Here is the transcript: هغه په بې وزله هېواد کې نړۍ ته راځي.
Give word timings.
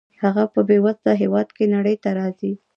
هغه 0.21 0.43
په 0.53 0.61
بې 0.67 0.77
وزله 0.85 1.13
هېواد 1.21 1.47
کې 1.55 1.65
نړۍ 1.75 1.95
ته 2.03 2.09
راځي. 2.19 2.53